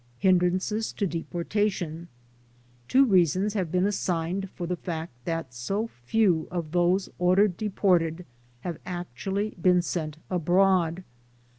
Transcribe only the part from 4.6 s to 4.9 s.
the